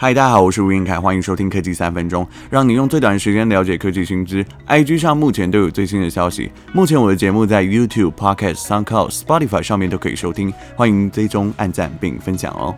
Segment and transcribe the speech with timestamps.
[0.00, 4.46] 嗨，大家好，我是吴晏恺，欢迎收听科技三分钟，让你用最短的时间了解科技新知。
[4.68, 6.52] IG 上目前都有最新的消息。
[6.72, 12.72] 目前我的节目在 YouTube、Podcast、SoundCloud、Spotify 上面都可以收听，欢迎追踪、按赞并分享哦。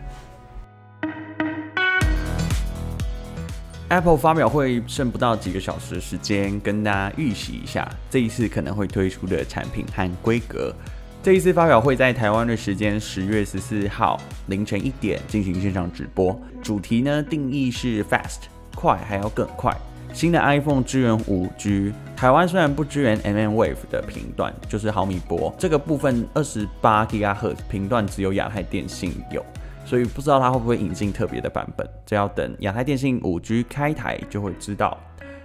[3.91, 10.75] Apple 发表会剩不到几个小时的时间，跟大家预习一下这一次可能会推出的产品和规格。
[11.23, 19.71] 这一次发表会在台湾的时间十月十四号凌晨一点进行线上直播，主题呢定义是 fast 快，还要更快。
[20.15, 29.45] 新的 iPhone 支援五 G，台湾虽然不支援 mmWave 的频段，就是毫米波这个部分，二十八 GHz 频段只有亚太电信有，
[29.85, 34.99] 所以不知道它会不会引进特别的版本，这要等亚太电信五 G 开台就会知道。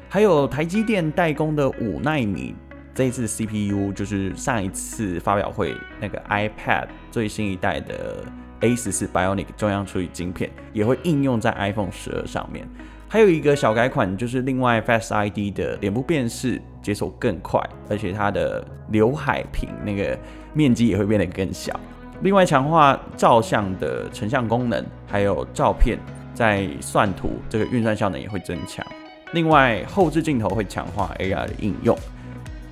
[0.07, 2.55] 还有台积电代工的五奈米。
[2.95, 8.23] 这一次 CPU 就是上一次发表会那个 iPad 最新一代的
[8.61, 12.65] A 十四 Bionic 中央处理晶片，也会应用在 iPhone 十二上面。
[13.09, 20.17] 还有一个小改款，就是另外 Face ID 的脸部辨识解锁更快，而且它的刘海屏那个
[20.53, 21.77] 面积也会变得更小。
[22.21, 25.99] 另外强化照相的成像功能，还有照片
[26.33, 28.85] 在算图这个运算效能也会增强。
[29.33, 31.97] 另外后置镜头会强化 AR 的应用。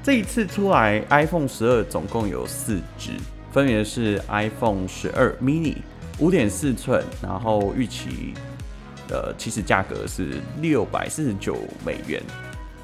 [0.03, 3.11] 这一次出来，iPhone 十二总共有四支，
[3.53, 5.77] 分别是 iPhone 十二 mini
[6.19, 8.33] 五点四寸，然后预期
[9.07, 12.21] 的起始价格是六百四十九美元，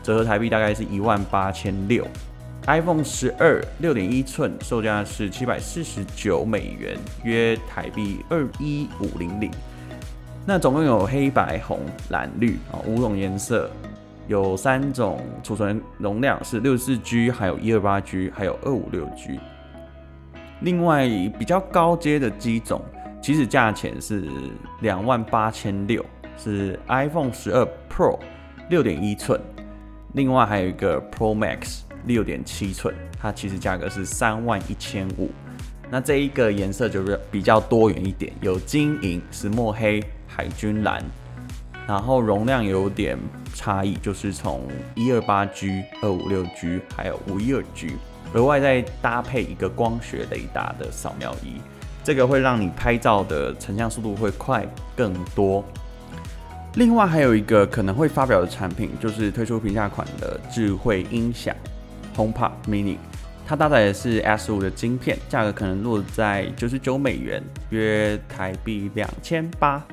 [0.01, 2.07] 折合台币大概是一万八千六。
[2.67, 9.51] iPhone 十二六点一寸，售价是七百四十九美元，约台币二一五零零。
[10.45, 11.81] 那总共有黑白红
[12.11, 13.69] 蓝绿啊五种颜色。
[14.29, 19.39] 有三种储存容量是六十四 G，还有一二八 G，还有二五六 G。
[20.61, 22.79] 另外比较高阶的机种，
[23.23, 24.29] 起始价钱是
[24.81, 26.05] 两万八千六，
[26.37, 28.19] 是 iPhone 十二 Pro
[28.69, 29.41] 六点一寸。
[30.13, 35.31] 另外还有一个 Pro Max 六点七寸，它起始价格是三万一千五。
[35.89, 41.03] 那这一个颜色就是比较多元一点，有金银、石墨黑、海军蓝。
[41.89, 43.17] 然后容量有点
[43.55, 44.61] 差异，就是从
[44.93, 47.97] 一二八 G、二五六 G 还有五一二 G，
[48.35, 51.55] 额外再搭配一个光学雷达的扫描仪，
[52.03, 54.63] 这个会让你拍照的成像速度会快
[54.95, 55.65] 更多。
[56.75, 61.55] 另外还有一个可能会发表的产品，就是推出平价款的智慧音响
[62.15, 62.97] HomePod Mini，
[63.47, 69.83] 它搭载的是 S 五的晶片，价格可能落在九十九美元，约台币两千八。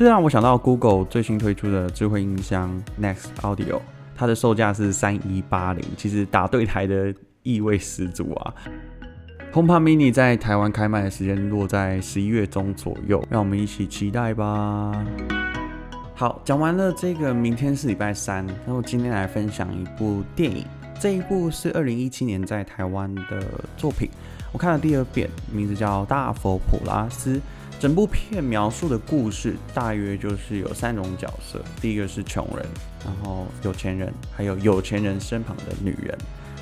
[0.00, 3.82] 这让我想到 Google 最新推出的智慧音箱 Nest Audio，
[4.16, 8.54] 它的售价是三一八零，其实打对台的意味十足啊。
[9.52, 15.04] HomePod Mini 在台湾开卖的时间落在十一月中左右，让我们一起期待吧。
[16.14, 20.64] 好，讲完了这个，明天是礼拜三，然后今天来分享一部电影，
[20.98, 23.44] 这一部是二零一七年在台湾的
[23.76, 24.08] 作品，
[24.50, 27.36] 我看了第二遍，名字叫《大佛普拉斯》。
[27.80, 32.66] 整部片描述的故事大约就是有三种角色，第一个是穷人，
[33.06, 36.14] 然后有钱人，还有有钱人身旁的女人。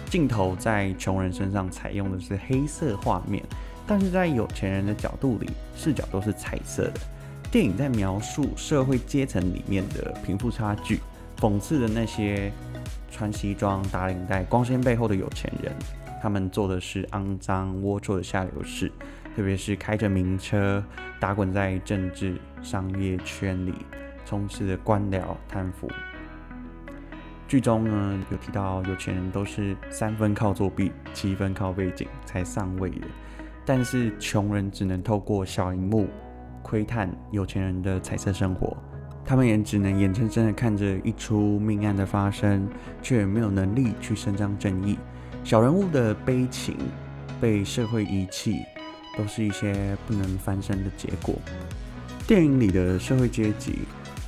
[0.09, 3.45] 镜头在穷人身上采用的是黑色画面，
[3.85, 7.01] 但是在有钱人的角度里，视角都是彩色的。
[7.51, 11.01] 电影在描述社会阶层里面的贫富差距，
[11.41, 12.53] 讽刺的那些
[13.11, 15.75] 穿西装打领带光鲜背后的有钱人，
[16.21, 18.91] 他们做的是肮脏龌龊的下流事。
[19.37, 20.85] 特别是开着名车
[21.21, 23.73] 打滚在政治商业圈里，
[24.25, 25.89] 充斥着官僚贪腐。
[27.47, 33.07] 剧中呢有提到，有钱人都是三分靠作弊，七分靠背景才上位的，
[33.65, 36.09] 但是穷人只能透过小荧幕
[36.61, 38.77] 窥探有钱人的彩色生活，
[39.25, 42.69] 他们也只能眼睁睁地看着一出命案的发生，
[43.01, 44.99] 却没有能力去伸张正义。
[45.49, 46.77] 小人物的悲情
[47.41, 48.59] 被社会遗弃。
[49.17, 51.35] 都是一些不能翻身的结果。
[52.25, 53.81] 电影里的社会阶级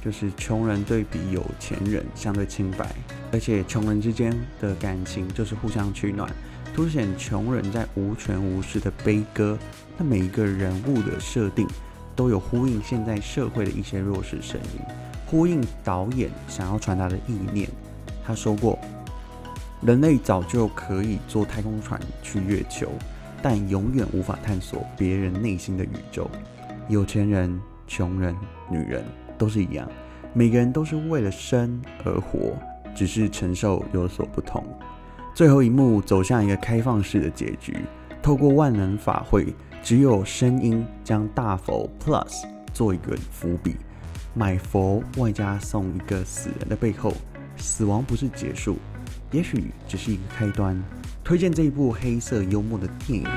[0.04, 2.92] 就是穷人对比有钱人相对清白，
[3.30, 6.28] 而且穷人之间的感情就是互相取暖，
[6.74, 9.56] 凸显穷人在无权无势的悲歌。
[9.96, 11.68] 那每一个人物的设定
[12.16, 14.80] 都有呼应现在社会的一些弱势声音，
[15.24, 17.68] 呼应导演想要传达的意念。
[18.26, 18.76] 他说过，
[19.82, 22.90] 人类早就可以坐太空船去月球。
[23.42, 26.30] 但永远无法探索别人内心的宇宙。
[26.88, 28.36] 有钱人、穷人、
[28.70, 29.02] 女人
[29.38, 29.88] 都是一样，
[30.34, 32.54] 每个人都是为了生而活，
[32.94, 34.62] 只是承受有所不同。
[35.34, 37.78] 最后一幕走向一个开放式的结局，
[38.22, 42.44] 透过万能法会，只有声音将大佛 Plus
[42.74, 43.76] 做一个伏笔。
[44.34, 47.14] 买佛外加送一个死人的背后，
[47.56, 48.76] 死亡不是结束，
[49.30, 50.80] 也许只是一个开端。
[51.22, 53.28] 推荐这一部黑色幽默的电影。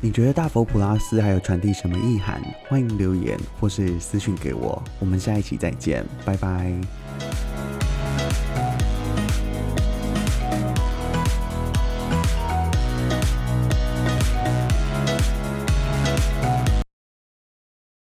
[0.00, 2.40] 你觉得大佛普拉斯还有传递什么意涵？
[2.68, 4.82] 欢迎留言或是私讯给我。
[4.98, 7.47] 我们下一期再见，拜拜。